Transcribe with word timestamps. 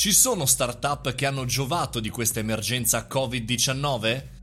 Ci 0.00 0.12
sono 0.12 0.46
startup 0.46 1.14
che 1.14 1.26
hanno 1.26 1.44
giovato 1.44 2.00
di 2.00 2.08
questa 2.08 2.40
emergenza 2.40 3.06
Covid-19? 3.06 4.39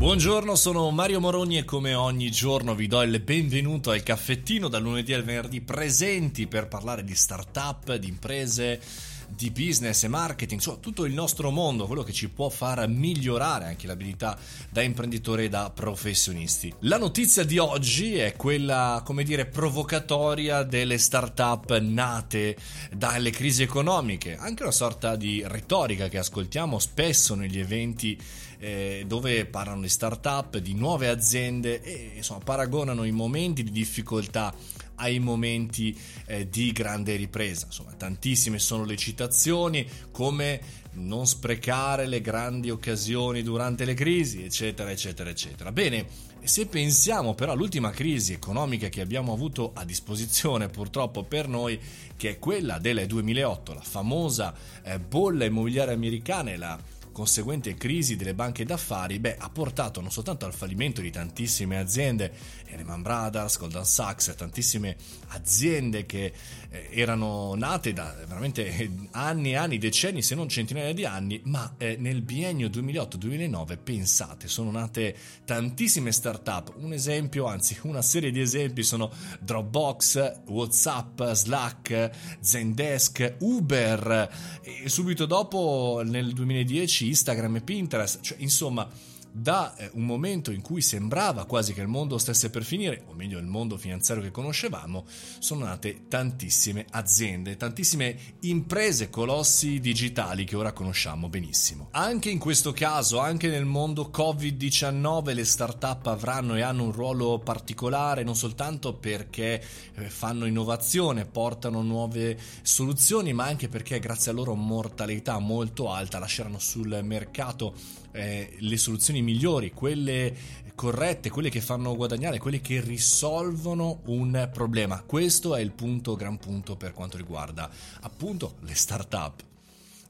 Buongiorno, 0.00 0.54
sono 0.54 0.90
Mario 0.90 1.20
Moroni 1.20 1.58
e 1.58 1.66
come 1.66 1.92
ogni 1.92 2.30
giorno 2.30 2.74
vi 2.74 2.86
do 2.86 3.02
il 3.02 3.20
benvenuto 3.20 3.90
al 3.90 4.02
caffettino 4.02 4.68
dal 4.68 4.80
lunedì 4.80 5.12
al 5.12 5.24
venerdì 5.24 5.60
presenti 5.60 6.46
per 6.46 6.68
parlare 6.68 7.04
di 7.04 7.14
startup, 7.14 7.94
di 7.96 8.08
imprese, 8.08 8.80
di 9.28 9.50
business 9.50 10.02
e 10.02 10.08
marketing, 10.08 10.52
insomma 10.52 10.78
tutto 10.78 11.04
il 11.04 11.12
nostro 11.12 11.50
mondo, 11.50 11.86
quello 11.86 12.02
che 12.02 12.14
ci 12.14 12.30
può 12.30 12.48
far 12.48 12.88
migliorare 12.88 13.66
anche 13.66 13.86
l'abilità 13.86 14.38
da 14.70 14.80
imprenditore 14.80 15.44
e 15.44 15.48
da 15.50 15.70
professionisti. 15.70 16.72
La 16.80 16.96
notizia 16.96 17.44
di 17.44 17.58
oggi 17.58 18.16
è 18.16 18.34
quella, 18.36 19.02
come 19.04 19.22
dire, 19.22 19.44
provocatoria 19.44 20.62
delle 20.62 20.96
start-up 20.96 21.76
nate 21.78 22.56
dalle 22.90 23.30
crisi 23.30 23.62
economiche, 23.62 24.34
anche 24.34 24.62
una 24.62 24.72
sorta 24.72 25.14
di 25.14 25.42
retorica 25.46 26.08
che 26.08 26.16
ascoltiamo 26.16 26.78
spesso 26.78 27.34
negli 27.34 27.58
eventi 27.58 28.18
eh, 28.60 29.04
dove 29.06 29.46
parlano 29.46 29.80
di 29.80 29.88
start-up, 29.90 30.58
di 30.58 30.74
nuove 30.74 31.08
aziende 31.08 31.82
e 31.82 32.12
insomma 32.16 32.40
paragonano 32.40 33.04
i 33.04 33.10
momenti 33.10 33.62
di 33.62 33.70
difficoltà 33.70 34.54
ai 35.00 35.18
momenti 35.18 35.98
eh, 36.26 36.48
di 36.48 36.72
grande 36.72 37.16
ripresa. 37.16 37.66
Insomma, 37.66 37.92
tantissime 37.92 38.58
sono 38.58 38.84
le 38.84 38.96
citazioni 38.96 39.86
come 40.10 40.60
non 40.92 41.26
sprecare 41.26 42.06
le 42.06 42.20
grandi 42.20 42.70
occasioni 42.70 43.42
durante 43.42 43.84
le 43.84 43.94
crisi, 43.94 44.44
eccetera, 44.44 44.90
eccetera, 44.90 45.30
eccetera. 45.30 45.72
Bene, 45.72 46.06
se 46.42 46.66
pensiamo 46.66 47.34
però 47.34 47.52
all'ultima 47.52 47.90
crisi 47.90 48.32
economica 48.32 48.88
che 48.88 49.00
abbiamo 49.00 49.32
avuto 49.32 49.72
a 49.74 49.84
disposizione 49.84 50.68
purtroppo 50.68 51.24
per 51.24 51.48
noi, 51.48 51.78
che 52.16 52.30
è 52.30 52.38
quella 52.38 52.78
del 52.78 53.06
2008, 53.06 53.74
la 53.74 53.80
famosa 53.80 54.54
eh, 54.82 54.98
bolla 54.98 55.44
immobiliare 55.44 55.92
americana 55.92 56.50
e 56.50 56.56
la 56.56 56.78
conseguente 57.20 57.74
crisi 57.74 58.16
delle 58.16 58.32
banche 58.32 58.64
d'affari 58.64 59.18
beh, 59.18 59.36
ha 59.36 59.50
portato 59.50 60.00
non 60.00 60.10
soltanto 60.10 60.46
al 60.46 60.54
fallimento 60.54 61.02
di 61.02 61.10
tantissime 61.10 61.76
aziende, 61.76 62.32
Lehman 62.70 63.02
Brothers, 63.02 63.58
Goldman 63.58 63.84
Sachs, 63.84 64.34
tantissime 64.36 64.96
aziende 65.28 66.06
che 66.06 66.32
eh, 66.70 66.88
erano 66.92 67.54
nate 67.56 67.92
da 67.92 68.14
veramente 68.26 68.90
anni 69.10 69.50
e 69.50 69.56
anni, 69.56 69.76
decenni, 69.76 70.22
se 70.22 70.34
non 70.34 70.48
centinaia 70.48 70.94
di 70.94 71.04
anni, 71.04 71.40
ma 71.44 71.74
eh, 71.76 71.96
nel 71.98 72.22
biennio 72.22 72.68
2008-2009, 72.68 73.78
pensate, 73.82 74.48
sono 74.48 74.70
nate 74.70 75.14
tantissime 75.44 76.12
start-up. 76.12 76.72
Un 76.76 76.94
esempio, 76.94 77.44
anzi 77.46 77.76
una 77.82 78.02
serie 78.02 78.30
di 78.30 78.40
esempi 78.40 78.82
sono 78.82 79.10
Dropbox, 79.40 80.40
WhatsApp, 80.46 81.22
Slack, 81.32 82.10
Zendesk, 82.40 83.36
Uber 83.40 84.30
e 84.62 84.88
subito 84.88 85.26
dopo 85.26 86.00
nel 86.04 86.32
2010 86.32 87.09
Instagram 87.10 87.56
e 87.56 87.60
Pinterest, 87.60 88.20
cioè 88.20 88.38
insomma 88.40 88.88
da 89.32 89.74
eh, 89.76 89.90
un 89.94 90.04
momento 90.04 90.50
in 90.50 90.60
cui 90.60 90.82
sembrava 90.82 91.44
quasi 91.44 91.72
che 91.72 91.80
il 91.80 91.88
mondo 91.88 92.18
stesse 92.18 92.50
per 92.50 92.64
finire, 92.64 93.04
o 93.06 93.14
meglio 93.14 93.38
il 93.38 93.46
mondo 93.46 93.76
finanziario 93.76 94.22
che 94.22 94.30
conoscevamo, 94.30 95.04
sono 95.38 95.64
nate 95.64 96.08
tantissime 96.08 96.86
aziende, 96.90 97.56
tantissime 97.56 98.16
imprese, 98.40 99.10
colossi 99.10 99.80
digitali 99.80 100.44
che 100.44 100.56
ora 100.56 100.72
conosciamo 100.72 101.28
benissimo. 101.28 101.88
Anche 101.92 102.30
in 102.30 102.38
questo 102.38 102.72
caso, 102.72 103.18
anche 103.18 103.48
nel 103.48 103.64
mondo 103.64 104.10
Covid-19, 104.12 105.34
le 105.34 105.44
start-up 105.44 106.06
avranno 106.06 106.56
e 106.56 106.62
hanno 106.62 106.84
un 106.84 106.92
ruolo 106.92 107.38
particolare 107.38 108.22
non 108.22 108.36
soltanto 108.36 108.94
perché 108.94 109.62
eh, 109.94 110.10
fanno 110.10 110.46
innovazione, 110.46 111.24
portano 111.24 111.82
nuove 111.82 112.38
soluzioni, 112.62 113.32
ma 113.32 113.44
anche 113.44 113.68
perché 113.68 113.98
grazie 113.98 114.30
a 114.30 114.34
loro 114.34 114.54
mortalità 114.54 115.38
molto 115.38 115.90
alta 115.90 116.18
lasceranno 116.18 116.58
sul 116.58 117.00
mercato 117.02 117.74
eh, 118.12 118.56
le 118.58 118.76
soluzioni 118.76 119.19
migliori, 119.22 119.72
quelle 119.72 120.34
corrette, 120.74 121.28
quelle 121.28 121.50
che 121.50 121.60
fanno 121.60 121.94
guadagnare, 121.94 122.38
quelle 122.38 122.60
che 122.60 122.80
risolvono 122.80 124.00
un 124.06 124.48
problema. 124.52 125.02
Questo 125.02 125.54
è 125.54 125.60
il 125.60 125.72
punto, 125.72 126.16
gran 126.16 126.38
punto 126.38 126.76
per 126.76 126.94
quanto 126.94 127.18
riguarda 127.18 127.70
appunto 128.00 128.56
le 128.60 128.74
start-up. 128.74 129.44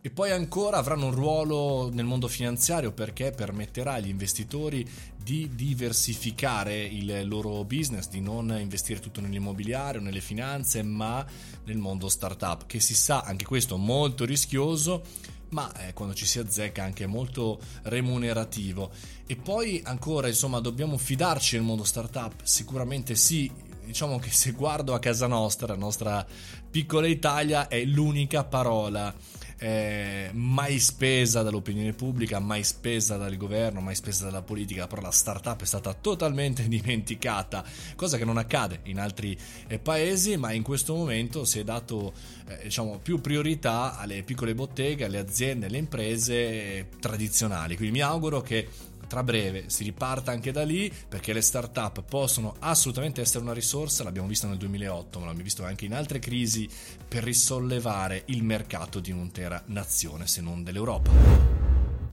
E 0.03 0.11
poi 0.11 0.31
ancora 0.31 0.79
avranno 0.79 1.07
un 1.07 1.15
ruolo 1.15 1.91
nel 1.93 2.07
mondo 2.07 2.27
finanziario 2.27 2.93
perché 2.93 3.33
permetterà 3.33 3.95
agli 3.95 4.09
investitori 4.09 4.89
di 5.23 5.51
diversificare 5.55 6.83
il 6.83 7.29
loro 7.29 7.65
business, 7.65 8.09
di 8.09 8.21
non 8.21 8.57
investire 8.59 8.99
tutto 8.99 9.21
nell'immobiliare 9.21 9.99
o 9.99 10.01
nelle 10.01 10.23
finanze, 10.23 10.83
ma 10.83 11.27
nel 11.65 11.77
mondo 11.77 12.09
startup, 12.09 12.65
che 12.67 12.81
si 12.81 12.95
sa 12.95 13.21
anche 13.21 13.45
questo 13.45 13.77
molto 13.77 14.25
rischioso 14.25 15.03
ma 15.51 15.73
eh, 15.77 15.93
quando 15.93 16.15
ci 16.15 16.27
si 16.27 16.39
azzecca 16.39 16.83
anche 16.83 17.07
molto 17.07 17.61
remunerativo. 17.83 18.91
E 19.27 19.37
poi 19.37 19.81
ancora, 19.85 20.29
insomma, 20.29 20.61
dobbiamo 20.61 20.97
fidarci 20.97 21.57
del 21.57 21.65
mondo 21.65 21.85
startup? 21.85 22.43
Sicuramente 22.43 23.15
sì, 23.15 23.51
diciamo 23.85 24.19
che 24.19 24.31
se 24.31 24.53
guardo 24.53 24.95
a 24.95 24.99
casa 24.99 25.27
nostra, 25.27 25.69
la 25.69 25.77
nostra 25.77 26.27
piccola 26.71 27.07
Italia 27.07 27.69
è 27.69 27.85
l'unica 27.85 28.45
parola 28.45 29.15
eh, 29.63 30.31
mai 30.33 30.79
spesa 30.79 31.43
dall'opinione 31.43 31.93
pubblica, 31.93 32.39
mai 32.39 32.65
spesa 32.65 33.19
dal 33.19 33.37
governo, 33.37 33.81
mai 33.81 33.95
spesa 33.95 34.25
dalla 34.25 34.41
politica, 34.41 34.87
però 34.87 35.03
la 35.03 35.11
startup 35.11 35.61
è 35.61 35.67
stata 35.67 35.93
totalmente 35.93 36.67
dimenticata, 36.69 37.63
cosa 37.95 38.17
che 38.17 38.25
non 38.25 38.39
accade 38.39 38.81
in 38.85 38.99
altri 38.99 39.37
eh, 39.69 39.79
paesi, 39.79 40.39
ma 40.39 40.53
in 40.53 40.63
questo 40.63 40.95
momento 40.95 41.45
si 41.45 41.59
è 41.59 41.65
dato 41.65 42.15
eh, 42.47 42.61
diciamo, 42.65 42.99
più 43.03 43.21
priorità 43.21 43.99
alle 43.99 44.23
piccole 44.23 44.55
botteghe, 44.55 45.05
alle 45.05 45.19
aziende, 45.19 45.67
alle 45.67 45.79
imprese 45.79 46.35
eh, 46.35 46.87
tradizionali. 46.99 47.77
Quindi 47.77 47.99
mi 47.99 48.03
auguro 48.03 48.41
che 48.41 48.67
tra 49.11 49.25
breve 49.25 49.65
si 49.67 49.83
riparta 49.83 50.31
anche 50.31 50.53
da 50.53 50.63
lì 50.63 50.89
perché 51.09 51.33
le 51.33 51.41
start-up 51.41 52.03
possono 52.03 52.55
assolutamente 52.61 53.21
essere 53.21 53.43
una 53.43 53.53
risorsa, 53.53 54.05
l'abbiamo 54.05 54.29
visto 54.29 54.47
nel 54.47 54.57
2008, 54.57 55.19
ma 55.19 55.25
l'abbiamo 55.25 55.45
visto 55.45 55.65
anche 55.65 55.85
in 55.85 55.95
altre 55.95 56.21
crisi 56.21 56.69
per 57.09 57.25
risollevare 57.25 58.23
il 58.27 58.45
mercato 58.45 59.01
di 59.01 59.11
un'intera 59.11 59.61
nazione, 59.67 60.29
se 60.29 60.41
non 60.41 60.63
dell'Europa. 60.63 61.60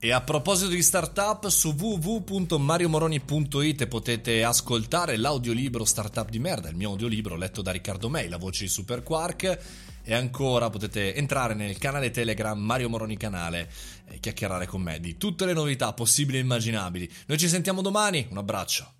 E 0.00 0.12
a 0.12 0.20
proposito 0.20 0.70
di 0.70 0.80
startup, 0.80 1.48
su 1.48 1.74
www.mariomoroni.it 1.76 3.88
potete 3.88 4.44
ascoltare 4.44 5.16
l'audiolibro 5.16 5.84
Startup 5.84 6.30
di 6.30 6.38
merda, 6.38 6.68
il 6.68 6.76
mio 6.76 6.90
audiolibro 6.90 7.34
letto 7.34 7.62
da 7.62 7.72
Riccardo 7.72 8.08
May, 8.08 8.28
la 8.28 8.36
voce 8.36 8.62
di 8.62 8.70
Super 8.70 9.02
Quark. 9.02 9.58
E 10.04 10.14
ancora 10.14 10.70
potete 10.70 11.16
entrare 11.16 11.54
nel 11.54 11.78
canale 11.78 12.12
Telegram 12.12 12.56
Mario 12.56 12.88
Moroni 12.88 13.16
Canale 13.16 13.68
e 14.06 14.20
chiacchierare 14.20 14.66
con 14.66 14.82
me 14.82 15.00
di 15.00 15.16
tutte 15.16 15.44
le 15.44 15.52
novità 15.52 15.92
possibili 15.92 16.38
e 16.38 16.42
immaginabili. 16.42 17.10
Noi 17.26 17.36
ci 17.36 17.48
sentiamo 17.48 17.82
domani, 17.82 18.24
un 18.30 18.38
abbraccio. 18.38 18.97